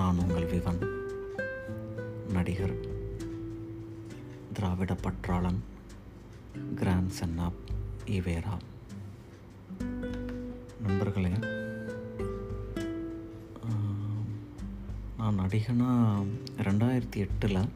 நான் 0.00 0.18
உங்கள் 0.18 0.46
விவன் 0.46 0.78
நடிகர் 2.32 2.74
திராவிட 4.52 4.96
பற்றாளன் 5.02 5.58
கிராண்ட் 6.74 7.12
சென்னாப் 7.20 7.60
ஈவேரா 8.06 8.54
நண்பர்களே 10.86 11.32
நான் 15.16 15.38
நடிகனாக 15.38 16.24
ரெண்டாயிரத்தி 16.58 17.16
எட்டில் 17.16 17.68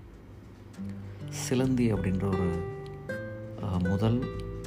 சிலந்தி 1.28 1.92
அப்படின்ற 1.92 2.26
ஒரு 2.26 2.48
முதல் 3.78 4.18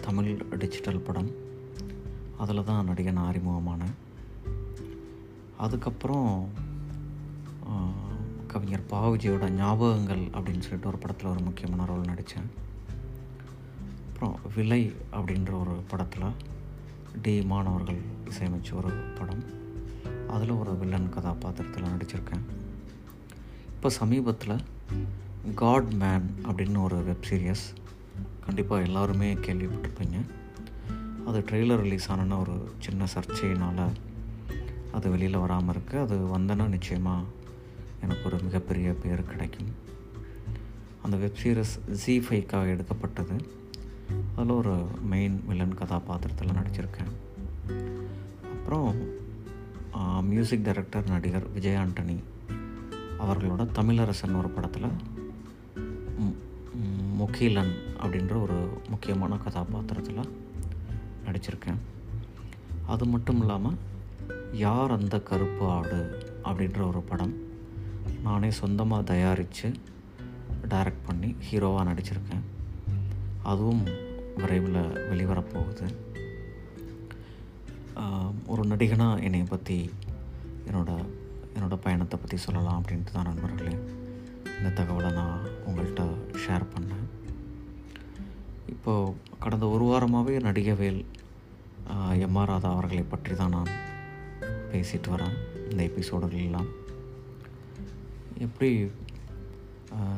தமிழ் 0.01 0.47
டிஜிட்டல் 0.57 0.99
படம். 0.99 1.31
அதில் 2.37 2.63
தான் 2.63 2.89
நடிகன் 2.89 3.19
அறிமுகமானேன் 3.19 3.95
அதுக்கப்புறம் 5.57 6.65
கவிஞர் 8.47 8.89
பாவுஜியோட 8.89 9.45
ஞாபகங்கள் 9.61 10.23
அப்படின்னு 10.37 10.65
சொல்லிட்டு 10.65 10.87
ஒரு 10.87 10.97
படத்தில் 10.97 11.29
ஒரு 11.29 11.39
முக்கியமான 11.39 11.85
ரோல் 11.85 12.05
நடித்தேன் 12.05 12.49
அப்புறம் 14.07 14.39
விலை 14.55 14.95
அப்படின்ற 15.11 15.59
ஒரு 15.59 15.75
படத்தில் 15.87 16.35
டி 17.21 17.41
மாணவர்கள் 17.41 17.99
இசையமைச்ச 18.29 18.73
ஒரு 18.73 18.89
படம். 18.89 19.43
அதில் 20.29 20.49
ஒரு 20.49 20.77
வில்லன் 20.77 21.09
கதாபாத்திரத்தில் 21.09 21.83
நடிச்சிருக்கேன். 21.83 22.43
இப்போ 23.75 23.89
சமீபத்தில் 23.89 24.63
காட் 25.55 25.91
மேன் 25.91 26.35
அப்படின்னு 26.43 26.83
ஒரு 26.83 27.03
வெப் 27.03 27.25
சீரியஸ் 27.29 27.65
கண்டிப்பாக 28.45 28.83
எல்லாருமே 28.83 29.33
கேள்விப்பட்டிருப்பீங்க. 29.33 30.19
அது 31.25 31.39
ட்ரெய்லர் 31.39 31.81
ரிலீஸ் 31.81 32.11
ஆனோன்னா 32.11 32.39
ஒரு 32.39 32.71
சின்ன 32.79 33.05
சர்ச்சையினால் 33.15 33.91
அது 34.91 35.09
வெளியில் 35.09 35.37
வராமல் 35.37 35.75
இருக்குது 35.75 36.01
அது 36.01 36.15
வந்தேன்னா 36.37 36.67
நிச்சயமாக 36.67 37.23
எனக்கு 38.03 38.25
ஒரு 38.29 38.37
மிகப்பெரிய 38.43 38.87
பேர் 39.03 39.29
கிடைக்கும். 39.29 39.71
அந்த 41.03 41.17
வெப் 41.17 41.39
சீரிஸ் 41.43 41.75
ஜி 42.01 42.15
ஃபைக்காக 42.19 42.73
எடுக்கப்பட்டது. 42.73 43.35
அதில் 44.35 44.57
ஒரு 44.61 44.75
மெயின் 45.11 45.37
வில்லன் 45.47 45.79
கதாபாத்திரத்தில் 45.81 46.57
நடிச்சிருக்கேன். 46.59 47.13
அப்புறம் 48.53 48.95
மியூசிக் 50.31 50.63
டைரக்டர் 50.63 51.09
நடிகர் 51.09 51.47
விஜய் 51.51 51.79
ஆண்டனி 51.83 52.17
அவர்களோட 53.25 53.63
தமிழரசன் 53.77 54.37
ஒரு 54.39 54.49
படத்தில் 54.55 54.89
முகிலன் 57.19 57.73
அப்படின்ற 58.03 58.33
ஒரு 58.41 58.57
முக்கியமான 58.89 59.37
கதாபாத்திரத்தில் 59.45 60.31
நடிச்சிருக்கேன். 61.27 61.79
அது 62.93 63.05
மட்டும் 63.05 63.39
இல்லாமல் 63.39 63.77
யார் 64.65 64.91
அந்த 64.97 65.15
கருப்பு 65.29 65.65
ஆடு 65.77 65.99
அப்படின்ற 66.43 66.81
ஒரு 66.87 67.01
படம் 67.09 67.33
நானே 68.27 68.49
சொந்தமாக 68.61 69.07
தயாரித்து 69.11 69.67
டைரக்ட் 70.71 71.05
பண்ணி 71.07 71.29
ஹீரோவாக 71.47 71.87
நடிச்சிருக்கேன். 71.89 72.45
அதுவும் 73.51 73.83
விரைவில் 74.41 74.81
வெளிவரப்போகுது. 75.09 75.87
ஒரு 78.51 78.63
நடிகனாக 78.71 79.23
என்னை 79.27 79.43
பற்றி 79.53 79.77
என்னோடய 80.67 81.05
என்னோட 81.55 81.75
பயணத்தை 81.85 82.17
பற்றி 82.23 82.37
சொல்லலாம் 82.45 82.79
அப்படின்ட்டு 82.79 83.15
தான் 83.15 83.29
நண்பர்களே. 83.29 83.75
இந்த 84.57 84.69
தகவலை 84.79 85.11
நான் 85.19 85.45
உங்கள்கிட்ட 85.67 86.03
ஷேர் 86.43 86.65
பண்ணேன். 86.73 87.05
இப்போது 88.73 89.15
கடந்த 89.43 89.65
ஒரு 89.75 89.85
வாரமாகவே 89.91 90.35
நடிகவேல் 90.47 90.99
எம் 92.25 92.37
ஆர் 92.41 92.51
ராதா 92.51 92.69
அவர்களை 92.75 93.03
பற்றி 93.13 93.33
தான் 93.41 93.55
நான் 93.57 93.73
பேசிட்டு 94.71 95.09
வரேன். 95.13 95.35
இந்த 95.71 95.81
எபிசோடுகள் 95.89 96.45
எல்லாம் 96.47 96.69
எப்படி 98.45 98.69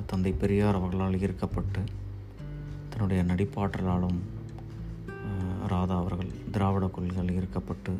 தந்தை 0.09 0.31
பெரியார் 0.31 0.77
அவர்களால் 0.77 1.17
ஈர்க்கப்பட்டு 1.25 1.81
தன்னுடைய 2.89 3.19
நடிப்பாற்றலாலும் 3.23 4.19
ராதா 5.73 5.97
அவர்கள் 5.97 6.31
திராவிட 6.51 6.87
கொள்கைகள் 6.87 7.31
ஈர்க்கப்பட்டு 7.35 7.93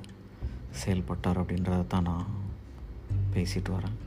செயல்பட்டார் 0.81 1.39
அப்படின்றத 1.41 1.87
தான் 1.87 2.07
நான் 2.09 2.27
பேசிட்டு 3.33 3.71
வரேன். 3.77 3.97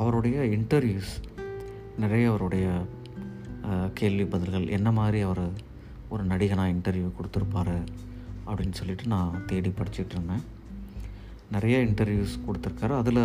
அவருடைய 0.00 0.38
இன்டர்வியூஸ் 0.56 1.12
நிறைய 2.04 2.28
அவருடைய 2.28 2.66
கேள்வி 4.00 4.26
பதில்கள் 4.36 4.72
என்ன 4.78 4.88
மாதிரி 5.00 5.20
அவர் 5.20 5.44
ஒரு 6.08 6.24
நடிகனாக 6.26 6.74
இன்டர்வியூ 6.76 7.10
கொடுத்துருப்பாரு 7.18 7.78
அப்படின்னு 8.48 8.78
சொல்லிட்டு 8.80 9.06
நான் 9.14 9.44
தேடி 9.46 9.72
படிச்சுட்டு 9.78 10.16
இருந்தேன். 10.16 10.44
நிறைய 11.54 11.76
இன்டர்வியூஸ் 11.84 12.34
கொடுத்துருக்காரு. 12.46 12.94
அதில் 13.02 13.24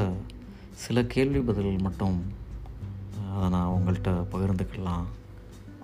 சில 0.77 1.03
கேள்வி 1.05 1.39
பதில்கள் 1.39 1.77
மட்டும் 1.77 2.17
அதை 3.31 3.49
நான் 3.49 3.67
உங்கள்கிட்ட 3.67 4.27
பகிர்ந்துக்கலாம் 4.31 5.05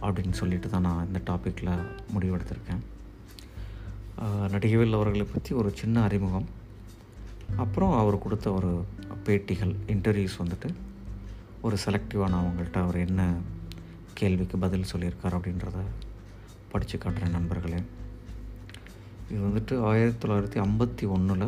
அப்படின்னு 0.01 0.31
சொல்லிட்டு 0.31 0.69
தான் 0.69 0.81
நான் 0.81 1.07
இந்த 1.07 1.21
டாப்பிக்கில் 1.25 1.71
முடிவெடுத்திருக்கேன். 2.13 2.81
ஆஹ், 4.17 4.49
நடிகவேல் 4.49 4.93
அவர்களை 4.93 5.23
பற்றி 5.25 5.55
ஒரு 5.55 5.75
சின்ன 5.75 6.01
அறிமுகம். 6.01 6.47
அப்புறம் 7.57 7.93
அவர் 7.93 8.19
கொடுத்த 8.19 8.53
ஒரு 8.53 8.71
பேட்டிகள் 9.25 9.75
இன்டர்வியூஸ் 9.87 10.39
வந்துட்டு 10.39 10.69
ஒரு 11.61 11.77
செலக்டிவாக 11.85 12.29
நான் 12.29 12.45
உங்கள்கிட்ட 12.45 12.81
அவர் 12.81 12.97
என்ன 12.97 13.21
கேள்விக்கு 14.13 14.57
பதில் 14.57 14.89
சொல்லியிருக்கார் 14.93 15.37
அப்படின்றத 15.37 15.79
படித்து 16.71 16.97
காட்டுறேன் 16.97 17.29
நண்பர்களே. 17.29 17.79
இது 19.29 19.47
வந்துட்டு 19.47 19.81
ஆயிரத்தி 19.81 20.27
தொள்ளாயிரத்தி 20.27 20.59
ஐம்பத்தி 20.61 21.07
ஒன்றில் 21.07 21.47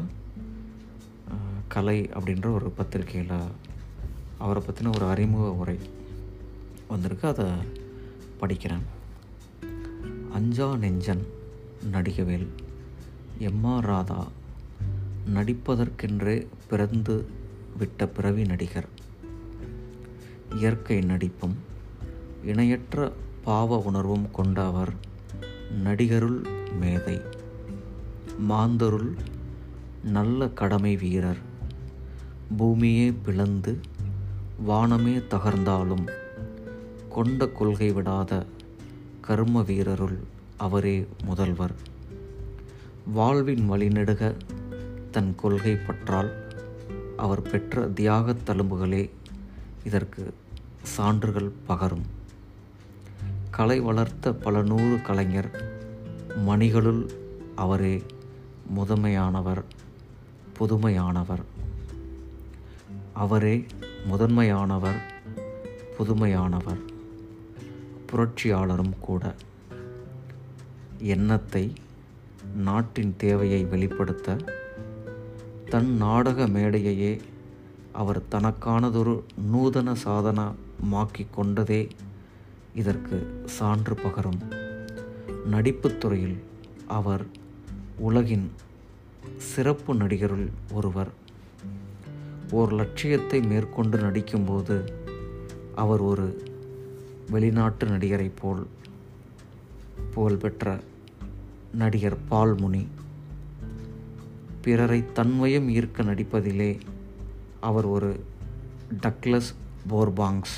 கலை 1.70 2.10
அப்படின்ற 2.14 2.54
ஒரு 2.54 2.70
பத்திரிகையில் 2.70 3.48
அவரை 4.38 4.64
பற்றின 4.64 4.96
ஒரு 4.96 5.06
அறிமுக 5.06 5.52
உரை 5.52 5.78
வந்திருக்கு. 6.88 7.28
அதை 7.28 7.46
படிக்கிறேன். 8.42 8.86
அஞ்சா 10.34 10.76
நெஞ்சன் 10.76 11.28
நடிகவேல். 11.92 12.48
எம்ஆர் 13.40 13.80
ராதா 13.80 14.28
நடிப்பதற்கென்றே 15.34 16.48
பிறந்து 16.70 17.26
விட்ட 17.78 18.08
பிறவி 18.08 18.44
நடிகர். 18.44 18.90
இயற்கை 20.56 21.02
நடிப்பும் 21.02 21.58
இணையற்ற 22.44 23.12
பாவ 23.44 23.78
உணர்வும் 23.78 24.32
கொண்ட 24.32 24.66
அவர் 24.66 24.94
நடிகருள் 25.84 26.46
மேதை. 26.80 27.22
மாந்தருள் 28.50 29.14
நல்ல 30.04 30.48
கடமை 30.48 30.96
வீரர். 30.96 31.49
பூமியே 32.58 33.12
பிளந்து 33.12 33.80
வானமே 34.66 35.18
தகர்ந்தாலும் 35.18 36.10
கொண்ட 37.10 37.48
கொள்கை 37.48 37.94
விடாத 37.94 38.46
கர்ம 39.22 39.62
வீரருள் 39.62 40.18
அவரே 40.58 41.08
முதல்வர். 41.24 41.76
வாழ்வின் 43.14 43.72
வழிநெடுக 43.72 44.36
தன் 45.12 45.36
கொள்கை 45.36 45.76
பற்றால் 45.76 46.32
அவர் 47.18 47.42
பெற்ற 47.42 47.88
தியாகத் 47.88 48.44
தழும்புகளே 48.46 49.10
இதற்கு 49.84 50.34
சான்றுகள் 50.84 51.52
பகரும். 51.68 52.06
கலை 53.52 53.80
வளர்த்த 53.80 54.34
பல 54.34 54.62
நூறு 54.62 55.02
கலைஞர் 55.02 55.64
மணிகளுள் 56.48 57.10
அவரே 57.56 58.04
முதன்மையானவர் 58.78 59.64
புதுமையானவர். 60.60 61.44
அவரே 63.20 63.66
முதன்மையானவர் 64.12 65.00
புதுமையானவர் 65.98 66.80
புரட்சியாளரும் 68.12 69.00
கூட. 69.00 69.36
எண்ணத்தை 71.00 71.74
நாட்டின் 72.56 73.14
தேவையை 73.18 73.64
வெளிப்படுத்த 73.64 74.38
தன் 75.70 75.90
நாடக 75.90 76.48
மேடையையே 76.48 77.20
அவர் 77.92 78.22
தனக்கானதொரு 78.32 79.24
நூதன 79.52 79.96
சாதனமாக்கி 80.04 81.26
கொண்டதே 81.32 81.88
இதற்கு 82.76 83.44
சான்று 83.46 83.94
பகரும். 83.94 84.56
நடிப்புத் 85.46 86.00
துறையில் 86.00 86.44
அவர் 86.88 87.26
உலகின் 87.98 88.52
சிறப்பு 89.38 89.96
நடிகருள் 89.96 90.50
ஒருவர். 90.72 91.28
ஓர் 92.52 92.74
லட்சியத்தை 92.74 93.42
மேற்கொண்டு 93.42 93.98
நடிக்கும்போது 93.98 94.94
அவர் 95.76 96.00
ஒரு 96.00 96.44
வெளிநாட்டு 97.30 97.88
நடிகரைப் 97.88 98.38
போல் 98.40 98.68
புகழ்பெற்ற 100.12 100.80
நடிகர் 101.72 102.18
பால்முனி 102.32 102.88
பிறரை 104.62 105.04
தன்வயம் 105.16 105.70
ஈர்க்க 105.70 106.04
நடிப்பதிலே 106.04 106.80
அவர் 107.60 107.86
ஒரு 107.86 108.24
டக்ளஸ் 109.02 109.56
போர்பாங்ஸ். 109.90 110.56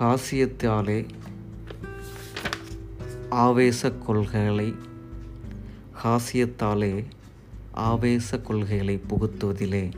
ஹாசியத்தாலே 0.00 1.08
ஆவேச 3.28 3.90
கொள்கைகளை 3.90 4.74
ஹாசியத்தாலே 6.02 7.04
ஆவேச 7.72 8.40
கொள்கைகளை 8.40 9.00
புகுத்துவதிலே 9.08 9.92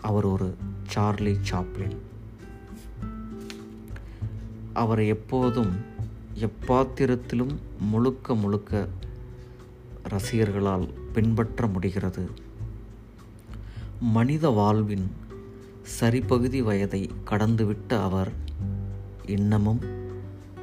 அவர் 0.00 0.24
ஒரு 0.24 0.56
சார்லி 0.94 1.38
சாப்ளின். 1.50 1.96
அவரை 4.72 5.06
எப்போதும் 5.06 5.76
எப்பாத்திரத்திலும் 6.34 7.56
முழுக்க 7.80 8.34
முழுக்க 8.34 8.88
ரசிகர்களால் 10.08 10.88
பின்பற்ற 11.12 11.66
முடிகிறது. 11.66 12.30
மனித 14.00 14.48
வாழ்வின் 14.48 15.10
சரிபகுதி 16.00 16.62
வயதை 16.62 17.10
கடந்துவிட்ட 17.26 18.02
அவர் 18.02 18.32
இன்னமும் 19.26 19.80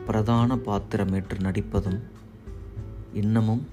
பிரதான 0.05 0.55
பாத்திரமேற்று 0.55 1.39
நடிப்பதும் 1.39 1.99
இன்னமும் 3.13 3.67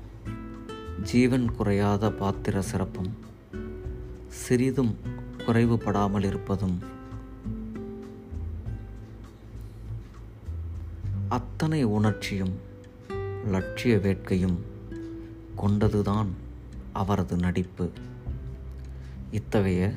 ஜீவன் 1.02 1.54
குறையாத 1.54 2.10
பாத்திர 2.10 2.62
சிறப்பும் 2.62 3.16
சிறிதும் 4.28 4.96
குறைவுபடாமல் 5.38 6.24
இருப்பதும் 6.24 6.78
அத்தனை 11.28 11.84
உணர்ச்சியும் 11.84 12.58
லட்சிய 13.46 13.96
வேட்கையும் 13.96 14.58
கொண்டதுதான் 15.58 16.26
அவரது 16.92 17.36
நடிப்பு. 17.36 17.90
இத்தகைய 19.30 19.92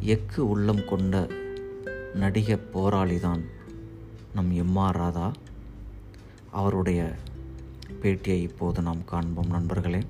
எக்கு 0.00 0.38
உள்ளம் 0.38 0.84
கொண்ட 0.84 1.26
நடிக 2.14 2.58
போராளிதான் 2.74 3.44
நம் 4.34 4.52
எம்ஆர் 4.52 4.92
ராதா. 4.92 5.32
அவருடைய 6.50 7.14
பேட்டியை 7.92 8.40
இப்போது 8.40 8.82
நாம் 8.82 9.04
காண்போம் 9.04 9.50
நண்பர்களே. 9.50 10.02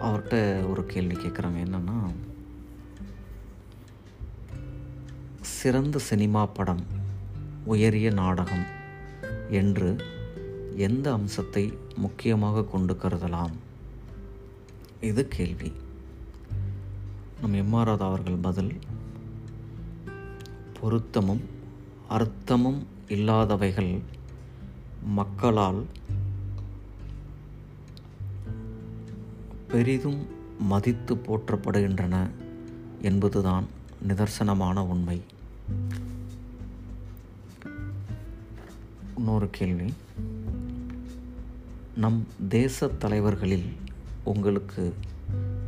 அவர்கிட்ட 0.00 0.68
ஒரு 0.68 0.86
கேள்வி 0.86 1.14
கேட்குறாங்க 1.14 1.66
என்னென்னா 1.66 2.10
சிறந்த 5.40 5.98
சினிமா 5.98 6.46
படம் 6.46 6.84
உயரிய 7.64 8.10
நாடகம் 8.10 8.64
என்று 9.50 9.96
எந்த 10.76 11.12
அம்சத்தை 11.12 11.72
முக்கியமாக 11.96 12.64
கொண்டு 12.64 12.94
கருதலாம்? 12.94 13.52
இது 15.00 15.28
கேள்வி. 15.28 15.72
நம் 17.40 17.54
எம்ஆர் 17.54 17.98
அவர்கள் 17.98 18.34
பதில் 18.34 18.78
பொருத்தமும் 20.80 21.40
அர்த்தமும் 22.10 22.86
இல்லாதவைகள் 23.08 24.00
மக்களால் 25.04 25.86
பெரிதும் 29.68 30.26
மதித்து 30.58 31.14
போற்றப்படுகின்றன 31.14 32.30
என்பதுதான் 33.02 33.64
நிதர்சனமான 34.08 34.80
உண்மை. 34.80 35.22
இன்னொரு 39.16 39.50
கேள்வி. 39.50 39.94
நம் 41.96 42.26
தேச 42.48 42.88
தலைவர்களில் 42.88 43.72
உங்களுக்கு 44.24 44.94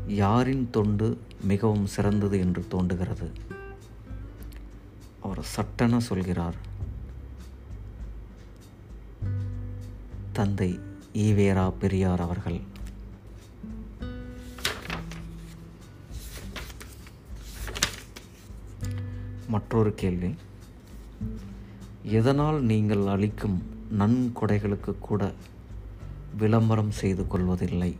யாரின் 0.07 0.71
தொண்டு 0.71 1.19
மிகவும் 1.43 1.87
சிறந்தது 1.87 2.39
என்று 2.39 2.67
தோன்றுகிறது? 2.69 3.31
அவர் 5.21 5.43
சட்டென 5.43 6.01
சொல்கிறார். 6.01 6.69
தந்தை 10.41 10.79
ஈவேரா 11.13 11.71
பெரியார் 11.71 12.21
அவர்கள். 12.21 12.61
மற்றொரு 19.49 19.95
கேள்வி. 19.95 20.35
எதனால் 22.03 22.63
நீங்கள் 22.63 23.07
அளிக்கும் 23.07 23.63
நன்கொடைகளுக்கு 23.99 24.99
கூட 24.99 25.33
விளம்பரம் 26.39 26.91
செய்து 26.91 27.27
கொள்வதில்லை? 27.27 27.97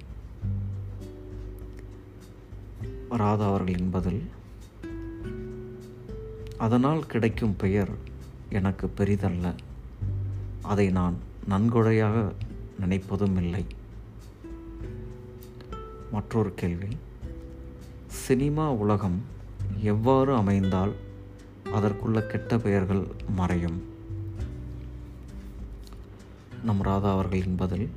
ராதா 3.09 3.49
அவர்களின் 3.49 3.91
பதில் 3.91 4.31
அதனால் 6.57 7.07
கிடைக்கும் 7.07 7.57
பெயர் 7.57 7.91
எனக்கு 8.49 8.91
பெரிதல்ல. 8.97 9.55
அதை 10.63 10.91
நான் 10.91 11.29
நன்கொடையாக 11.49 12.33
நினைப்பதும் 12.81 13.37
இல்லை. 13.37 13.67
மற்றொரு 16.13 16.55
கேள்வி. 16.55 16.97
சினிமா 18.07 18.73
உலகம் 18.73 19.23
எவ்வாறு 19.83 20.35
அமைந்தால் 20.35 20.93
அதற்குள்ள 21.65 22.27
கெட்ட 22.27 22.59
பெயர்கள் 22.59 23.07
மறையும்? 23.37 23.83
நம் 26.65 26.83
ராதா 26.83 27.13
அவர்களின் 27.13 27.55
பதில் 27.55 27.91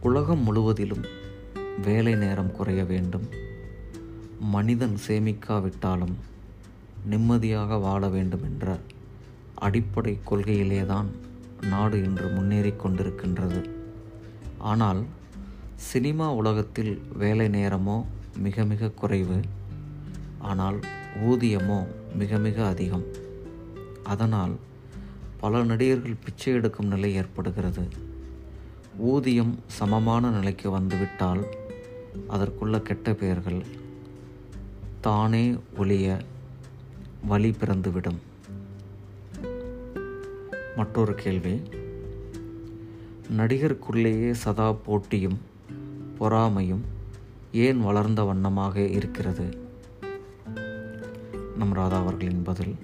உலகம் 0.00 0.42
முழுவதிலும் 0.42 1.04
வேலை 1.84 2.14
நேரம் 2.14 2.52
குறைய 2.52 2.84
வேண்டும். 2.84 3.28
மனிதன் 4.40 4.96
சேமிக்காவிட்டாலும் 5.06 6.14
நிம்மதியாக 7.04 7.76
வாழ 7.76 8.08
வேண்டும் 8.08 8.42
என்ற 8.42 8.80
அடிப்படை 9.54 10.18
கொள்கையிலேதான் 10.30 11.06
நாடு 11.68 12.02
இன்று 12.02 12.28
முன்னேறி 12.28 12.72
கொண்டிருக்கின்றது. 12.72 13.70
ஆனால் 14.58 15.02
சினிமா 15.74 16.32
உலகத்தில் 16.32 17.02
வேலை 17.16 17.48
நேரமோ 17.48 18.04
மிக 18.38 18.64
மிக 18.64 18.90
குறைவு. 18.90 19.40
ஆனால் 20.38 20.78
ஊதியமோ 21.28 21.86
மிக 22.14 22.38
மிக 22.38 22.66
அதிகம். 22.66 23.04
அதனால் 24.02 24.54
பல 25.40 25.62
நடிகர்கள் 25.62 26.22
பிச்சை 26.24 26.52
எடுக்கும் 26.52 26.86
நிலை 26.86 27.14
ஏற்படுகிறது. 27.14 27.88
ஊதியம் 28.98 29.58
சமமான 29.66 30.30
நிலைக்கு 30.30 30.70
வந்துவிட்டால் 30.70 31.42
அதற்குள்ள 32.28 32.82
கெட்ட 32.82 33.14
பெயர்கள் 33.14 33.62
தானே 35.00 35.56
ஒளிய 35.78 36.20
வழி 37.26 37.50
பிறந்துவிடும். 37.50 38.20
மற்றொரு 40.76 41.14
கேள்வி. 41.14 41.62
நடிகருக்குள்ளேயே 43.36 44.30
சதா 44.30 44.72
போட்டியும் 44.72 45.38
பொறாமையும் 46.18 46.84
ஏன் 47.52 47.80
வளர்ந்த 47.80 48.22
வண்ணமாக 48.22 48.80
இருக்கிறது? 48.80 49.46
நம் 51.56 51.72
ராதா 51.72 51.98
அவர்களின் 51.98 52.42
பதில் 52.42 52.76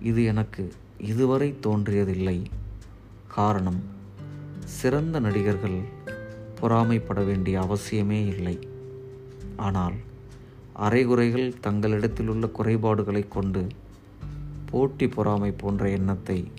இது 0.00 0.24
எனக்கு 0.24 0.72
இதுவரை 0.98 1.54
தோன்றியதில்லை. 1.62 2.44
காரணம் 3.28 3.80
சிறந்த 4.64 5.20
நடிகர்கள் 5.20 5.78
பொறாமைப்பட 6.60 7.24
வேண்டிய 7.24 7.60
அவசியமே 7.60 8.26
இல்லை. 8.26 8.68
ஆனால் 9.56 9.94
அரைகுறைகள் 10.72 11.54
தங்களிடத்திலுள்ள 11.66 12.50
குறைபாடுகளை 12.50 13.28
கொண்டு 13.28 13.66
போட்டி 14.70 15.08
பொறாமை 15.08 15.50
போன்ற 15.52 15.88
எண்ணத்தை 15.88 16.50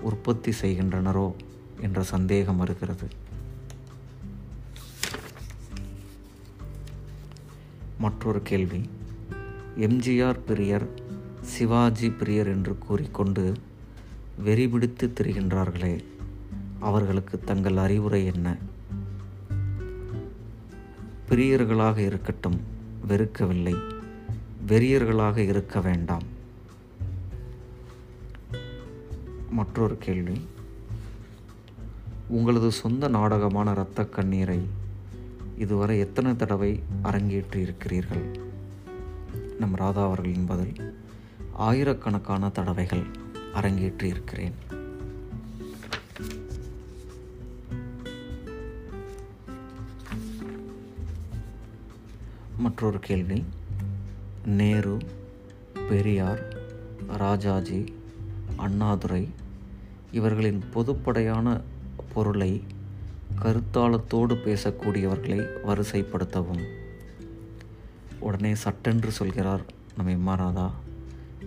உற்பத்தி 0.00 0.52
செய்கின்றனரோ 0.62 1.32
என்ற 1.80 2.02
சந்தேகம் 2.02 2.56
வருகிறது. 2.56 3.08
மற்றொரு 7.98 8.42
கேள்வி. 8.42 8.88
எம்ஜிஆர் 9.76 10.38
பிரியர் 10.48 10.86
சிவாஜி 11.42 12.08
பிரியர் 12.08 12.46
என்று 12.46 12.78
கூறிக்கொண்டு 12.78 13.54
வெறிபிடித்து 14.44 15.02
திரிகின்றார்களே 15.02 16.04
அவர்களுக்கு 16.78 17.40
தங்கள் 17.40 17.76
அறிவுரை 17.76 18.26
என்ன? 18.26 18.56
பிரியர்களாக 21.28 21.96
இருக்கட்டும் 21.96 22.60
வெறுக்கவில்லை. 23.08 23.74
வெறியர்களாக 24.68 25.36
இருக்க 25.36 25.80
வேண்டாம். 25.80 26.38
மற்றொரு 29.50 29.98
கேள்வி. 29.98 30.46
உங்களது 32.28 32.72
சொந்த 32.72 33.08
நாடகமான 33.08 33.70
இரத்த 33.70 34.04
கண்ணீரை 34.04 34.60
இதுவரை 35.56 35.98
எத்தனை 35.98 36.36
தடவை 36.36 36.80
அரங்கேற்றி 37.02 37.56
இருக்கிறீர்கள் 37.56 38.26
நம் 39.58 39.74
ராதா 39.74 40.04
அவர்களின் 40.04 40.46
பதில் 40.46 40.94
ஆயிரக்கணக்கான 41.52 42.48
தடவைகள் 42.48 43.04
அரங்கேற்றி 43.54 44.02
இருக்கிறேன் 44.04 44.56
மற்றொரு 52.56 52.98
கேள்வி 53.00 53.44
நேரு 54.44 54.96
பெரியார் 55.88 56.42
ராஜாஜி 57.16 57.80
அண்ணாதுரை 58.56 59.28
இவர்களின் 60.10 60.62
பொதுப்படையான 60.74 61.60
பொருளை 62.14 62.62
கருத்தாளத்தோடு 63.42 64.34
பேசக்கூடியவர்களை 64.44 65.46
வரிசைப்படுத்தவும். 65.66 66.64
உடனே 68.18 68.54
சட்டென்று 68.54 69.10
சொல்கிறார் 69.10 69.60
நம் 69.96 70.08
எம்மாராதா 70.08 70.70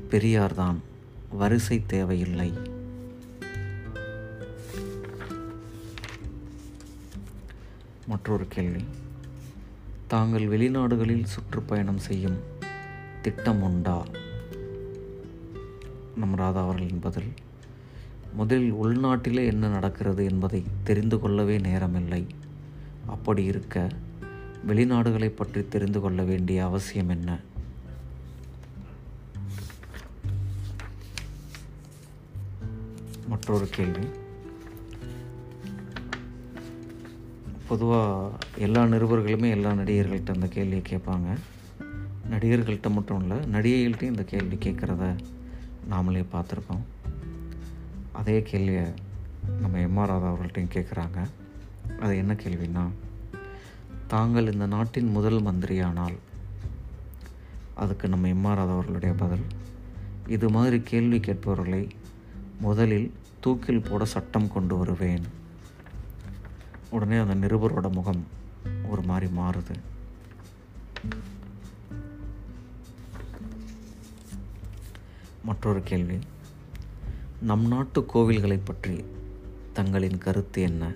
பெரியார் 0.10 0.54
தான் 0.54 0.82
வரிசை 1.30 1.84
தேவையில்லை. 1.86 2.54
மற்றொரு 8.08 8.48
கேள்வி. 8.48 8.84
தாங்கள் 10.08 10.48
வெளிநாடுகளில் 10.48 11.24
சுற்றுப்பயணம் 11.24 11.98
செய்யும் 11.98 12.40
திட்டம் 13.22 13.62
உண்டா? 13.62 14.06
நம் 16.16 16.36
ராதா 16.36 16.64
அவர்களின் 16.64 17.00
பதில் 17.00 17.34
முதலில் 18.34 18.72
உள்நாட்டிலே 18.72 19.46
என்ன 19.46 19.68
நடக்கிறது 19.68 20.26
என்பதை 20.26 20.64
தெரிந்து 20.84 21.20
கொள்ளவே 21.20 21.58
நேரமில்லை. 21.58 22.26
அப்படி 23.06 23.44
இருக்க 23.44 23.90
வெளிநாடுகளை 24.68 25.28
பற்றி 25.28 25.68
தெரிந்து 25.68 26.00
கொள்ள 26.00 26.24
வேண்டிய 26.24 26.66
அவசியம் 26.66 27.10
என்ன? 27.10 27.40
மற்றொரு 33.28 33.68
கேள்வி. 33.72 34.08
பொதுவாக 37.68 38.32
எல்லா 38.58 38.84
நிருபர்களுமே 38.84 39.50
எல்லா 39.50 39.72
நடிகர்கள்ட்ட 39.72 40.34
அந்த 40.34 40.48
கேள்வியை 40.48 40.82
கேட்பாங்க. 40.90 41.38
நடிகர்கள்ட்ட 42.32 42.92
மட்டும் 42.92 43.22
இல்லை 43.22 43.38
நடிகைகள்கிட்டையும் 43.38 44.14
இந்த 44.14 44.24
கேள்வி 44.24 44.56
கேட்குறத 44.56 45.18
நாமளே 45.92 46.26
பார்த்துருக்கோம். 46.34 46.84
அதே 48.14 48.42
கேள்வியை 48.42 48.86
நம்ம 49.62 49.78
எம்ஆர் 49.78 50.08
ராதா 50.08 50.32
அவர்கள்ட்டையும் 50.32 50.74
கேட்குறாங்க. 50.74 51.30
அது 52.00 52.18
என்ன 52.18 52.34
கேள்வின்னா 52.34 52.88
தாங்கள் 54.08 54.52
இந்த 54.54 54.66
நாட்டின் 54.66 55.10
முதல் 55.10 55.44
மந்திரியானால் 55.44 56.16
அதுக்கு 57.74 58.10
நம்ம 58.10 58.28
எம்ஆர் 58.28 58.56
ராதா 58.56 58.72
அவர்களுடைய 58.72 59.16
பதில். 59.16 59.46
இது 60.28 60.50
மாதிரி 60.50 60.82
கேள்வி 60.82 61.20
கேட்பவர்களை 61.20 61.90
முதலில் 62.60 63.14
தூக்கில் 63.40 63.86
போட 63.90 64.06
சட்டம் 64.06 64.52
கொண்டு 64.52 64.78
வருவேன். 64.78 65.26
உடனே 66.90 67.18
அந்த 67.18 67.36
நிருபரோட 67.48 67.92
முகம் 67.92 68.28
ஒரு 68.90 69.02
மாதிரி 69.02 69.32
மாறுது. 69.36 69.76
மற்றொரு 75.44 75.84
கேள்வி 75.84 76.20
நம் 77.44 77.68
நாட்டு 77.68 78.06
கோவில்களை 78.14 78.60
பற்றி 78.64 79.04
தங்களின் 79.74 80.18
கருத்து 80.18 80.62
என்ன? 80.62 80.94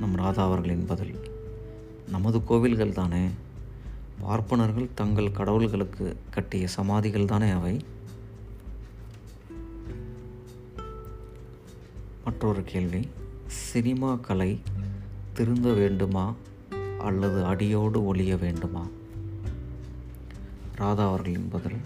நம் 0.00 0.14
ராதா 0.14 0.44
அவர்களின் 0.44 0.86
பதில் 0.86 1.14
நமது 2.08 2.44
கோவில்கள் 2.44 2.92
தானே? 2.92 3.28
பார்ப்பனர்கள் 4.20 4.88
தங்கள் 4.94 5.30
கடவுள்களுக்கு 5.30 6.16
கட்டிய 6.30 6.66
சமாதிகள் 6.66 7.24
தானே 7.24 7.50
அவை? 7.50 7.84
மற்றொரு 12.24 12.62
கேள்வி 12.64 13.08
சினிமா 13.46 14.14
கலை 14.14 14.60
திருந்த 15.32 15.72
வேண்டுமா 15.72 16.34
அல்லது 16.98 17.44
அடியோடு 17.44 18.04
ஒழிய 18.04 18.36
வேண்டுமா? 18.36 18.86
ராதா 20.76 21.08
அவர்களின் 21.08 21.48
பதில் 21.48 21.80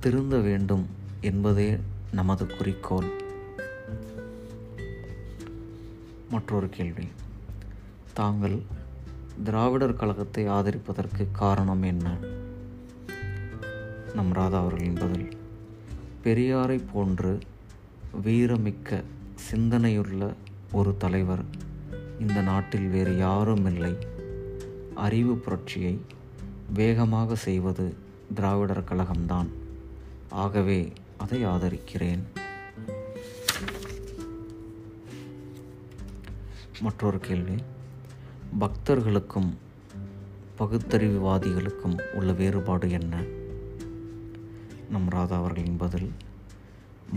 திருந்த 0.00 0.38
வேண்டும் 0.38 0.98
என்பதே 1.20 1.78
நமது 2.12 2.46
குறிக்கோள். 2.46 3.10
மற்றொரு 6.30 6.68
கேள்வி. 6.68 7.08
தாங்கள் 8.12 8.62
திராவிடர் 9.44 9.96
கழகத்தை 9.96 10.48
ஆதரிப்பதற்கு 10.48 11.26
காரணம் 11.32 11.82
என்ன? 11.82 12.16
நம் 14.14 14.32
ராதா 14.32 14.60
அவர்களின் 14.60 14.94
பதில். 14.94 15.36
பெரியாரை 16.24 16.82
போன்று 16.92 17.38
வீரமிக்க 18.24 19.02
சிந்தனையுள்ள 19.50 20.34
ஒரு 20.72 20.96
தலைவர் 20.96 21.44
இந்த 22.18 22.40
நாட்டில் 22.40 22.88
வேறு 22.88 23.16
யாரும் 23.16 23.66
இல்லை. 23.66 23.96
அறிவு 24.94 25.36
புரட்சியை 25.36 26.00
வேகமாக 26.74 27.34
செய்வது 27.34 27.94
திராவிடர் 28.34 28.84
கழகம்தான். 28.84 29.46
ஆகவே 30.30 30.92
அதை 31.20 31.44
ஆதரிக்கிறேன். 31.44 32.22
மற்றொரு 36.80 37.18
கேள்வி. 37.18 37.54
பக்தர்களுக்கும் 38.60 39.58
பகுத்தறிவுவாதிகளுக்கும் 40.58 42.00
உள்ள 42.12 42.32
வேறுபாடு 42.32 42.90
என்ன? 42.90 43.22
நம் 44.90 45.08
ராதா 45.08 45.36
அவர்களின் 45.36 45.76
பதில் 45.76 46.12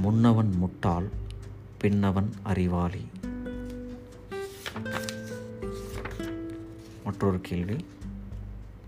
முன்னவன் 0.04 0.52
முட்டாள் 0.52 1.10
பின்னவன் 1.78 2.30
அறிவாளி. 2.44 3.06
மற்றொரு 7.04 7.42
கேள்வி 7.42 7.86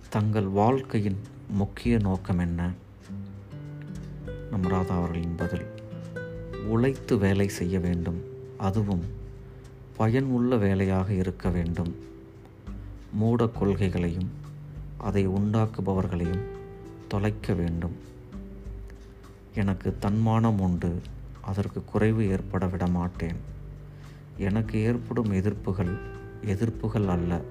தங்கள் 0.10 0.48
வாழ்க்கையின் 0.48 1.22
முக்கிய 1.48 1.98
நோக்கம் 1.98 2.40
என்ன? 2.40 2.84
நம் 4.52 4.64
ராதா 4.64 4.98
அவர்களின் 4.98 5.36
பதில். 5.36 5.66
உழைத்து 6.66 7.18
வேலை 7.18 7.48
செய்ய 7.48 7.80
வேண்டும். 7.80 8.24
அதுவும் 8.58 9.04
பயன் 9.98 10.24
உள்ள 10.24 10.56
வேலையாக 10.56 11.14
இருக்க 11.14 11.50
வேண்டும். 11.50 11.96
மூட 13.14 13.50
கொள்கைகளையும் 13.62 14.28
அதை 14.98 15.28
உண்டாக்குபவர்களையும் 15.28 16.44
தொலைக்க 17.08 17.54
வேண்டும். 17.54 17.96
எனக்கு 19.56 19.96
தன்மானம் 20.00 20.60
உண்டு. 20.60 21.02
அதற்கு 21.42 21.84
குறைவு 21.86 22.28
ஏற்பட 22.28 22.68
விட 22.68 22.88
மாட்டேன். 22.88 23.36
எனக்கு 24.38 24.80
ஏற்படும் 24.80 25.34
எதிர்ப்புகள் 25.34 25.98
எதிர்ப்புகள் 26.46 27.08
அல்ல. 27.08 27.42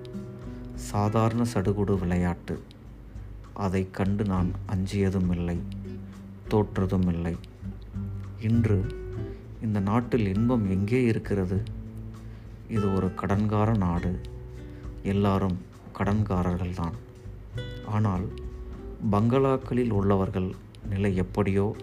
சாதாரண 0.74 1.44
சடுகுடு 1.54 1.98
விளையாட்டு. 1.98 2.62
அதை 3.54 3.88
கண்டு 3.90 4.24
நான் 4.24 4.50
அஞ்சியதும் 4.66 5.30
இல்லை 5.30 5.58
தோற்றதும் 6.50 7.08
இல்லை 7.08 7.36
இன்று 8.40 8.86
இந்த 9.62 9.80
நாட்டில் 9.80 10.34
இன்பம் 10.34 10.70
எங்கே 10.70 11.02
இருக்கிறது? 11.04 11.62
இது 12.68 12.94
ஒரு 12.94 13.06
கடன்கார 13.06 13.76
நாடு. 13.76 14.20
எல்லாரும் 15.02 15.58
கடன்காரர்கள்தான். 15.98 16.92
ஆனால் 17.86 18.28
பங்களாக்களில் 19.12 19.90
உள்ளவர்கள் 19.90 20.54
நிலை 20.88 21.16
எப்படியோ 21.16 21.76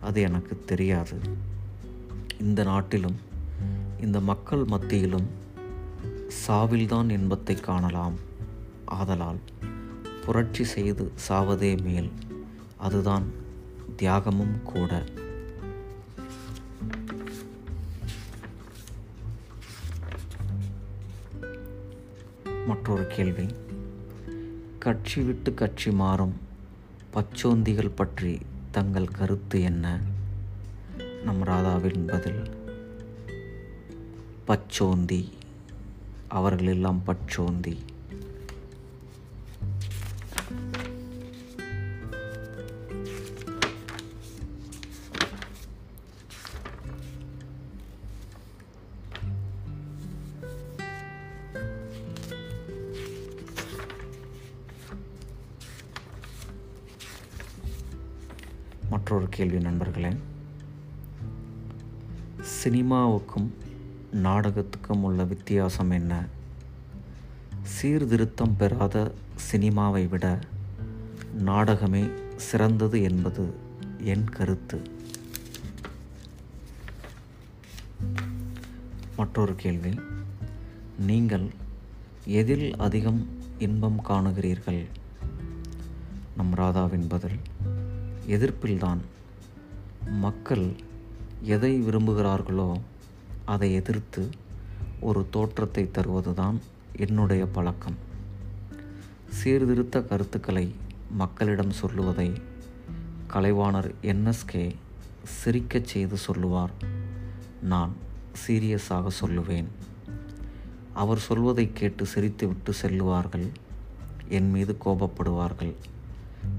அது 0.00 0.20
எனக்கு 0.20 0.62
தெரியாது. 0.66 1.20
இந்த 2.40 2.62
நாட்டிலும் 2.62 3.16
இந்த 4.00 4.20
மக்கள் 4.20 4.64
மத்தியிலும் 4.64 5.28
சாவில்தான் 6.46 7.10
இன்பத்தை 7.10 7.54
காணலாம். 7.54 8.14
ஆதலால் 8.84 9.40
புரட்சி 10.24 10.64
செய்து 10.64 11.12
சாவதே 11.28 11.82
மேல். 11.82 12.10
அதுதான் 12.76 13.48
தியாகமும் 14.00 14.62
கூட. 14.62 15.04
மற்றொரு 22.66 23.06
கேள்வி. 23.06 23.46
கட்சி 24.78 25.22
விட்டு 25.22 25.54
கட்சி 25.54 25.90
மாறும் 25.90 26.34
பச்சோந்திகள் 27.14 27.90
பற்றி 27.94 28.38
தங்கள் 28.70 29.08
கருத்து 29.08 29.60
என்ன? 29.60 30.00
நம் 31.24 31.44
ராதாவின் 31.44 32.06
பதில் 32.06 32.42
பச்சோந்தி. 34.46 35.28
அவர்களெல்லாம் 36.28 37.02
பச்சோந்தி. 37.06 37.76
மற்றொரு 59.10 59.30
கேள்வி 59.30 59.58
நண்பர்களே. 59.58 60.16
சினிமாவுக்கும் 62.40 63.50
நாடகத்துக்கும் 64.12 65.02
உள்ள 65.02 65.24
வித்தியாசம் 65.24 65.90
என்ன? 65.90 66.24
சீர்திருத்தம் 67.62 68.56
பெறாத 68.56 69.12
சினிமாவை 69.50 70.08
விட 70.08 70.38
நாடகமே 71.38 72.08
சிறந்தது 72.36 73.02
என்பது 73.02 73.54
என் 73.98 74.28
கருத்து. 74.28 74.82
மற்றொரு 79.16 79.54
கேள்வி. 79.54 80.00
நீங்கள் 80.98 81.50
எதில் 82.24 82.76
அதிகம் 82.76 83.28
இன்பம் 83.58 84.04
காணுகிறீர்கள்? 84.04 84.84
நம் 86.36 86.54
ராதாவின் 86.54 87.08
பதில் 87.08 87.38
எதிர்ப்பில்தான் 88.30 88.98
மக்கள் 90.10 90.72
எதை 91.42 91.82
விரும்புகிறார்களோ 91.82 92.80
அதை 93.44 93.72
எதிர்த்து 93.72 94.28
ஒரு 95.00 95.26
தோற்றத்தை 95.30 95.90
தருவதுதான் 95.92 96.58
என்னுடைய 96.96 97.46
பழக்கம். 97.46 97.94
சீர்திருத்த 99.30 100.02
கருத்துக்களை 100.02 100.74
மக்களிடம் 101.10 101.70
சொல்லுவதை 101.70 102.32
கலைவாணர் 103.32 103.94
என்எஸ்கே 104.02 104.74
சிரிக்கச் 105.24 105.86
செய்து 105.86 106.16
சொல்லுவார். 106.16 106.70
நான் 107.62 107.92
சீரியஸாக 108.46 109.08
சொல்லுவேன். 109.20 109.66
அவர் 110.94 111.18
சொல்வதை 111.18 111.70
கேட்டு 111.72 112.06
சிரித்துவிட்டு 112.14 112.72
செல்லுவார்கள். 112.82 113.48
என் 114.28 114.50
மீது 114.50 114.76
கோபப்படுவார்கள். 114.84 115.74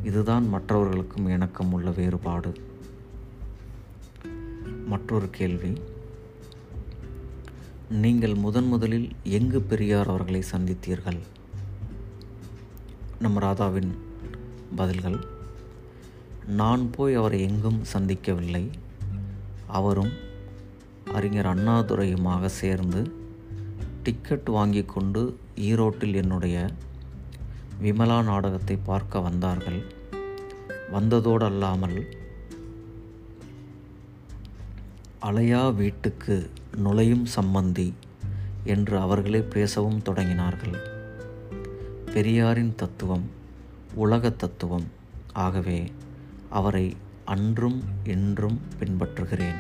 இதுதான் 0.03 0.47
மற்றவர்களுக்கும் 0.47 1.25
எனக்கும் 1.25 1.73
உள்ள 1.73 1.89
வேறுபாடு. 1.89 2.53
மற்றொரு 4.85 5.29
கேள்வி. 5.29 5.73
நீங்கள் 7.89 8.33
முதன் 8.33 8.67
முதலில் 8.67 9.09
எங்கு 9.23 9.61
பெரியார் 9.61 10.07
அவர்களை 10.07 10.43
சந்தித்தீர்கள்? 10.51 11.19
நம் 13.19 13.41
ராதாவின் 13.41 13.97
பதில்கள் 14.75 15.25
நான் 16.47 16.89
போய் 16.89 17.13
அவரை 17.13 17.41
எங்கும் 17.41 17.81
சந்திக்கவில்லை. 17.93 18.69
அவரும் 19.67 20.11
அறிஞர் 21.13 21.45
அண்ணாதுரையுமாக 21.45 22.45
சேர்ந்து 22.45 23.11
டிக்கெட் 24.03 24.50
வாங்கி 24.50 24.83
கொண்டு 24.83 25.38
ஈரோட்டில் 25.55 26.13
என்னுடைய 26.13 26.69
விமலா 27.83 28.23
நாடகத்தை 28.23 28.75
பார்க்க 28.83 29.19
வந்தார்கள். 29.19 29.79
வந்ததோடு 30.93 31.45
அல்லாமல் 31.45 32.07
அலையா 35.21 35.75
வீட்டுக்கு 35.75 36.50
நுழையும் 36.75 37.25
சம்பந்தி 37.35 37.93
என்று 38.63 39.00
அவர்களே 39.00 39.41
பேசவும் 39.41 40.01
தொடங்கினார்கள். 40.05 40.75
பெரியாரின் 42.13 42.73
தத்துவம் 42.75 43.25
உலக 43.95 44.29
தத்துவம். 44.29 44.88
ஆகவே 45.33 45.79
அவரை 46.50 46.95
அன்றும் 47.25 47.83
என்றும் 48.03 48.59
பின்பற்றுகிறேன். 48.79 49.59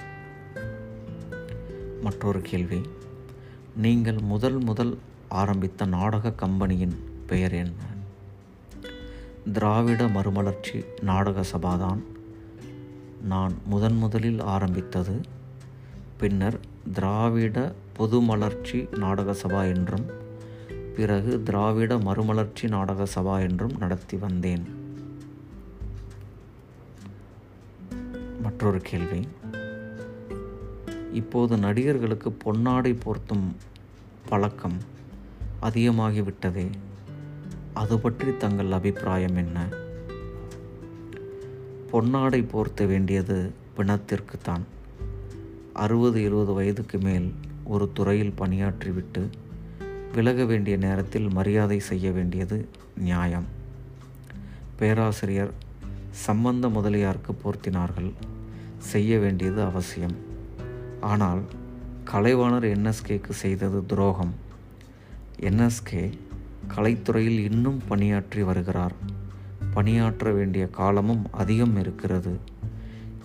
மற்றொரு 2.01 2.41
கேள்வி 2.41 2.81
நீங்கள் 3.75 4.19
முதல் 4.19 4.59
முதல் 4.59 4.93
ஆரம்பித்த 5.29 5.85
நாடக 5.85 6.31
கம்பெனியின் 6.31 6.95
பெயர் 7.27 7.53
என்ன? 7.53 7.99
திராவிட 9.53 10.07
மறுமலர்ச்சி 10.07 10.83
நாடக 11.01 11.43
சபாதான். 11.53 12.01
நான் 13.21 13.53
முதன் 13.65 13.95
முதலில் 13.95 14.39
ஆரம்பித்தது 14.39 15.21
பின்னர் 16.17 16.59
திராவிட 16.93 17.73
பொதுமலர்ச்சி 17.97 18.97
நாடக 18.97 19.31
சபா 19.31 19.75
என்றும் 19.75 20.05
பிறகு 20.95 21.43
திராவிட 21.43 21.97
மறுமலர்ச்சி 21.97 22.67
நாடக 22.67 23.03
சபா 23.15 23.39
என்றும் 23.49 23.77
நடத்தி 23.79 24.17
வந்தேன். 24.17 24.65
மற்றொரு 28.41 28.77
கேள்வி. 28.77 29.27
இப்போது 31.13 31.57
நடிகர்களுக்கு 31.57 32.37
பொன்னாடை 32.45 32.99
போர்த்தும் 33.05 33.55
பழக்கம் 34.29 34.77
அதிகமாகிவிட்டதே. 35.61 36.69
அது 37.73 37.99
பற்றி 37.99 38.37
தங்கள் 38.37 38.71
அபிப்பிராயம் 38.71 39.35
என்ன? 39.35 39.67
பொன்னாடை 41.91 42.49
போர்த்த 42.49 42.85
வேண்டியது 42.85 43.51
பிணத்திற்குத்தான். 43.77 44.61
அறுபது 45.73 46.23
எழுபது 46.23 46.53
வயதுக்கு 46.53 46.97
மேல் 46.97 47.33
ஒரு 47.63 47.89
துறையில் 47.93 48.33
பணியாற்றிவிட்டு 48.37 49.29
விலக 50.15 50.45
வேண்டிய 50.45 50.77
நேரத்தில் 50.77 51.29
மரியாதை 51.29 51.79
செய்ய 51.79 52.11
வேண்டியது 52.11 52.69
நியாயம். 52.97 53.45
பேராசிரியர் 54.75 55.51
சம்பந்த 56.09 56.69
முதலியாருக்கு 56.69 57.33
போர்த்தினார்கள். 57.33 58.13
செய்ய 58.77 59.19
வேண்டியது 59.19 59.63
அவசியம். 59.63 60.15
ஆனால் 61.01 61.41
கலைவாணர் 62.11 62.69
என்எஸ்கேக்கு 62.69 63.29
செய்தது 63.29 63.85
துரோகம். 63.85 64.35
என்எஸ்கே 65.39 66.11
கலைத்துறையில் 66.67 67.51
இன்னும் 67.51 67.81
பணியாற்றி 67.87 68.43
வருகிறார். 68.43 68.93
பணியாற்ற 69.73 70.31
வேண்டிய 70.31 70.67
காலமும் 70.67 71.27
அதிகம் 71.31 71.79
இருக்கிறது. 71.79 72.37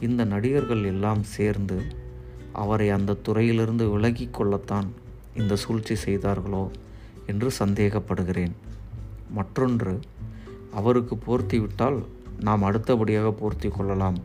இந்த 0.01 0.25
நடிகர்கள் 0.25 0.85
எல்லாம் 0.85 1.22
சேர்ந்து 1.22 1.83
அவரை 2.53 2.90
அந்த 2.90 3.12
துறையிலிருந்து 3.12 3.90
விலகி 3.90 4.29
கொள்ளத்தான் 4.33 4.92
இந்த 5.37 5.57
சூழ்ச்சி 5.57 5.94
செய்தார்களோ 5.94 6.70
என்று 7.27 7.53
சந்தேகப்படுகிறேன். 7.59 8.53
மற்றொன்று 9.31 10.01
அவருக்கு 10.72 11.18
போர்த்திவிட்டால் 11.27 12.05
நாம் 12.40 12.62
அடுத்தபடியாக 12.62 13.31
போர்த்தி 13.31 13.68
கொள்ளலாம் 13.68 14.16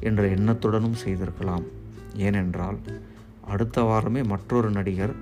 என்ற 0.00 0.28
எண்ணத்துடனும் 0.28 0.94
செய்திருக்கலாம். 0.94 1.64
ஏனென்றால் 2.14 2.78
அடுத்த 3.44 3.82
வாரமே 3.82 4.22
மற்றொரு 4.22 4.70
நடிகர் 4.70 5.14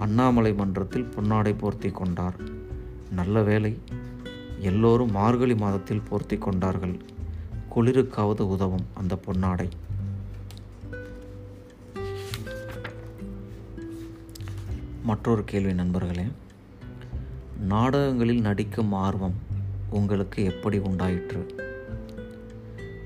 அண்ணாமலை 0.00 0.54
மன்றத்தில் 0.54 1.08
பொன்னாடை 1.16 1.54
போர்த்தி 1.58 1.90
கொண்டார். 1.90 2.36
நல்ல 3.10 3.42
வேலை 3.42 3.78
எல்லோரும் 4.58 5.10
மார்கழி 5.10 5.54
மாதத்தில் 5.54 6.02
போர்த்தி 6.10 6.38
கொண்டார்கள். 6.38 6.94
குளிருக்காவது 7.74 8.40
உதவும் 8.40 8.86
அந்த 8.94 9.18
பொன்னாடை. 9.26 9.68
மற்றொரு 15.02 15.44
கேள்வி 15.44 15.74
நண்பர்களே 15.74 16.26
நாடகங்களில் 17.60 18.40
நடிக்கும் 18.40 18.92
ஆர்வம் 18.92 19.34
உங்களுக்கு 19.90 20.44
எப்படி 20.44 20.78
உண்டாயிற்று? 20.78 21.42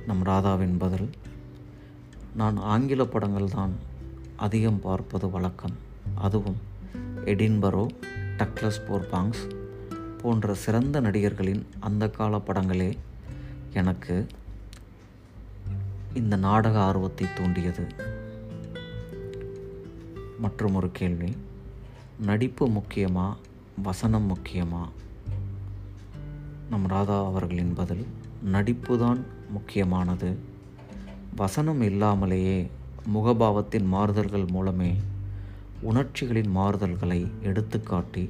நம் 0.06 0.24
ராதாவின் 0.24 0.78
பதில் 0.78 1.10
நான் 2.34 2.56
ஆங்கில 2.56 3.04
படங்கள் 3.04 3.50
தான் 3.50 3.74
அதிகம் 4.36 4.80
பார்ப்பது 4.80 5.30
வழக்கம். 5.30 5.76
அதுவும் 6.14 6.72
எடின்பரோ 7.24 7.86
டக்ளஸ் 8.36 8.80
போர்பாங்ஸ் 8.88 9.50
போன்ற 10.22 10.54
சிறந்த 10.54 11.00
நடிகர்களின் 11.00 11.66
அந்த 11.80 12.10
கால 12.10 12.36
படங்களே 12.36 12.96
எனக்கு 13.72 14.26
இந்த 16.14 16.36
நாடக 16.36 16.80
ஆர்வத்தை 16.80 17.26
தூண்டியது. 17.34 17.86
மற்றும் 20.38 20.74
ஒரு 20.74 20.90
கேள்வி 20.92 21.36
நடிப்பு 22.20 22.68
முக்கியமா 22.68 23.34
வசனம் 23.82 24.34
முக்கியமா? 24.34 24.88
நம் 26.70 26.86
ராதா 26.86 27.24
அவர்களின் 27.24 27.74
பதில் 27.74 28.06
நடிப்பு 28.42 28.98
தான் 28.98 29.24
முக்கியமானது. 29.48 30.38
வசனம் 31.36 31.80
இல்லாமலேயே 31.80 32.70
முகபாவத்தின் 33.14 33.86
மாறுதல்கள் 33.86 34.46
மூலமே 34.46 34.94
உணர்ச்சிகளின் 35.84 36.56
மாறுதல்களை 36.56 37.28
எடுத்துக்காட்டி 37.42 38.28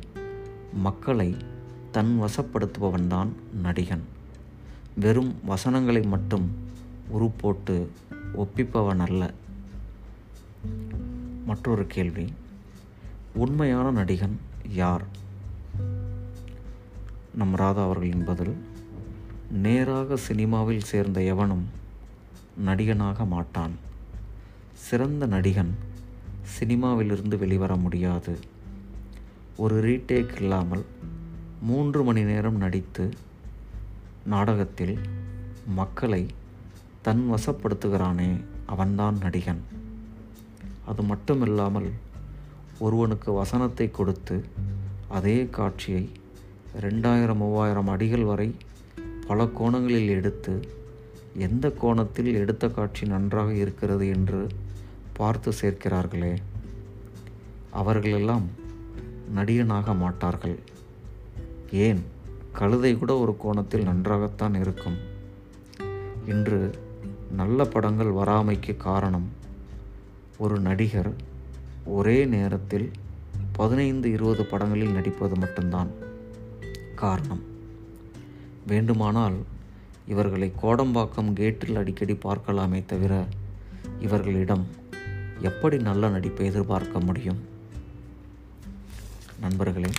மக்களை 0.75 1.37
தன் 1.90 2.19
வசப்படுத்துபவன்தான் 2.23 3.29
நடிகன். 3.62 4.05
வெறும் 4.95 5.35
வசனங்களை 5.45 6.03
மட்டும் 6.03 6.47
உருப்போட்டு 7.12 7.87
ஒப்பிப்பவன் 8.37 8.99
அல்ல 8.99 9.33
மற்றொரு 11.47 11.87
கேள்வி 11.87 12.33
உண்மையான 13.35 14.05
நடிகன் 14.05 14.37
யார்? 14.69 15.05
நம் 17.35 17.55
ராதா 17.55 17.85
அவர்களின் 17.85 18.25
பதில் 18.25 18.55
நேராக 19.51 20.17
சினிமாவில் 20.17 20.88
சேர்ந்த 20.93 21.23
எவனும் 21.23 21.67
நடிகனாக 22.67 23.27
மாட்டான். 23.27 23.73
சிறந்த 24.73 25.27
நடிகன் 25.27 25.75
சினிமாவிலிருந்து 26.61 27.38
வெளிவர 27.38 27.76
முடியாது. 27.76 28.38
ஒரு 29.57 29.83
ரீடேக் 29.85 30.37
இல்லாமல் 30.40 30.85
மூன்று 31.62 32.04
மணி 32.04 32.24
நேரம் 32.24 32.57
நடித்து 32.57 33.09
நாடகத்தில் 34.24 34.98
மக்களை 35.66 36.26
தன் 37.02 37.28
வசப்படுத்துகிறானே 37.33 38.44
அவன்தான் 38.66 39.16
நடிகன். 39.16 39.62
அது 40.87 41.02
மட்டுமில்லாமல் 41.02 41.90
ஒருவனுக்கு 42.78 43.33
வசனத்தை 43.33 43.90
கொடுத்து 43.90 44.44
அதே 45.09 45.46
காட்சியை 45.50 46.11
ரெண்டாயிரம் 46.80 47.37
மூவாயிரம் 47.37 47.88
அடிகள் 47.88 48.24
வரை 48.24 48.54
பல 49.26 49.46
கோணங்களில் 49.46 50.09
எடுத்து 50.09 50.68
எந்த 51.37 51.70
கோணத்தில் 51.70 52.35
எடுத்த 52.35 52.68
காட்சி 52.68 53.07
நன்றாக 53.07 53.54
இருக்கிறது 53.54 54.09
என்று 54.09 54.48
பார்த்து 55.16 55.53
சேர்க்கிறார்களே. 55.61 56.37
அவர்களெல்லாம் 57.70 58.48
நடிகனாக 59.37 59.96
மாட்டார்கள். 59.96 60.59
ஏன்? 61.70 62.05
கழுதை 62.53 62.98
கூட 62.98 63.18
ஒரு 63.18 63.37
கோணத்தில் 63.37 63.83
நன்றாகத்தான் 63.83 64.55
இருக்கும். 64.55 64.96
இன்று 66.27 66.70
நல்ல 67.31 67.64
படங்கள் 67.64 68.07
வராமைக்கு 68.07 68.77
காரணம் 68.77 69.29
ஒரு 70.38 70.61
நடிகர் 70.61 71.12
ஒரே 71.85 72.24
நேரத்தில் 72.24 72.90
பதினைந்து 73.53 74.11
இருபது 74.11 74.44
படங்களில் 74.44 74.92
நடிப்பது 74.92 75.37
மட்டும்தான் 75.37 75.88
காரணம். 76.94 77.42
வேண்டுமானால் 78.66 79.35
இவர்களை 80.07 80.53
கோடம்பாக்கம் 80.62 81.33
கேட்டில் 81.33 81.77
அடிக்கடி 81.77 82.12
பார்க்கலாமே 82.12 82.85
தவிர 82.87 83.24
இவர்களிடம் 84.00 84.66
எப்படி 85.40 85.77
நல்ல 85.79 86.09
நடிப்பை 86.09 86.47
எதிர்பார்க்க 86.47 87.01
முடியும்? 87.01 87.40
நண்பர்களே 89.40 89.90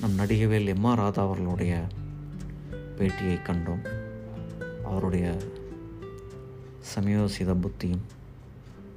நம் 0.00 0.18
நடிகவேல் 0.18 0.66
எம் 0.66 0.84
ஆர் 0.84 0.98
ராதா 0.98 1.22
அவர்களுடைய 1.22 1.86
பேட்டியை 2.98 3.36
கண்டோம். 3.48 3.84
அவருடைய 4.84 5.36
சமயோசித 6.94 7.54
புத்தியும் 7.54 8.04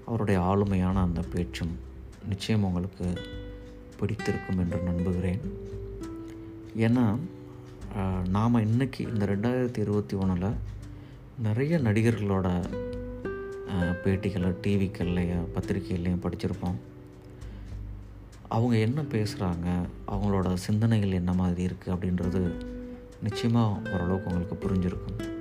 அவருடைய 0.06 0.42
ஆளுமையான 0.42 0.94
அந்த 0.94 1.22
பேச்சும் 1.22 1.80
நிச்சயம் 2.28 2.64
உங்களுக்கு 2.64 3.08
பிடித்திருக்கும் 4.00 4.58
என்று 4.58 4.80
நம்புகிறேன். 4.82 5.42
ஏன்னா 6.78 7.18
நாம் 8.28 8.56
இன்றைக்கி 8.56 9.00
இந்த 9.00 9.26
ரெண்டாயிரத்தி 9.26 9.78
இருபத்தி 9.78 10.16
ஒன்றில் 10.16 10.56
நிறைய 11.38 11.78
நடிகர்களோட 11.78 12.48
பேட்டிகளோ 14.04 14.50
டிவிக்கள்லையோ 14.64 15.40
பத்திரிகைகள்லையும் 15.56 16.24
படிச்சிருப்போம். 16.24 16.80
அவங்க 18.48 18.78
என்ன 18.78 19.02
பேசுகிறாங்க 19.02 19.68
அவங்களோட 20.08 20.54
சிந்தனைகள் 20.54 21.12
என்ன 21.12 21.34
மாதிரி 21.34 21.66
இருக்குது 21.66 21.94
அப்படின்றது 21.94 22.42
நிச்சயமாக 23.24 23.92
ஓரளவுக்கு 23.94 24.32
உங்களுக்கு 24.32 24.58
புரிஞ்சிருக்கும். 24.64 25.32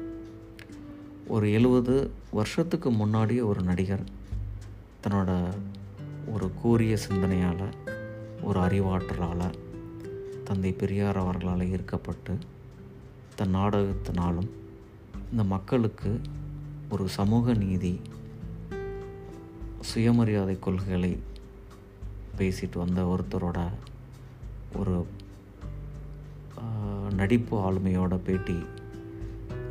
ஒரு 1.29 1.53
எழுபது 1.53 2.11
வருஷத்துக்கு 2.31 2.91
முன்னாடியே 2.91 3.41
ஒரு 3.41 3.63
நடிகர் 3.63 4.05
தன்னோட 5.03 5.31
ஒரு 6.33 6.51
கூரிய 6.63 6.97
சிந்தனையால் 7.09 7.67
ஒரு 8.43 8.61
அறிவாற்றலால் 8.61 9.55
தந்தை 10.45 10.73
பெரியார் 10.73 11.17
அவர்களால் 11.17 11.69
ஈர்க்கப்பட்டு 11.71 12.35
தன் 13.35 13.55
நாடகத்தினாலும் 13.55 14.51
இந்த 15.31 15.45
மக்களுக்கு 15.45 16.21
ஒரு 16.91 17.09
சமூக 17.09 17.55
நீதி 17.55 18.01
சுயமரியாதை 19.83 20.59
கொள்கைகளை 20.59 21.23
பேசிட்டு 22.39 22.79
வந்த 22.79 23.01
ஒருத்தரோட 23.05 23.69
ஒரு 24.77 25.07
நடிப்பு 27.11 27.73
ஆளுமையோட 27.73 28.17
பேட்டி 28.17 28.59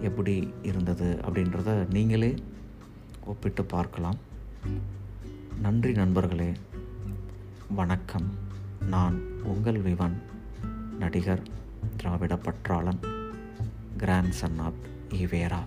எப்படி 0.01 0.53
இருந்தது 0.61 1.19
அப்படின்றத 1.25 1.91
நீங்களே 1.91 2.35
ஒப்பிட்டு 3.25 3.65
பார்க்கலாம். 3.65 4.17
நன்றி 5.61 5.91
நண்பர்களே. 5.91 6.51
வணக்கம். 7.69 8.29
நான் 8.87 9.21
உங்கள் 9.43 9.81
விவன் 9.81 10.21
நடிகர் 10.99 11.47
திராவிட 11.97 12.35
பற்றாளன் 12.35 12.99
கிராண்ட் 13.97 14.31
சன் 14.31 14.59
ஆப் 14.59 14.81
ஈவேரா. 15.09 15.59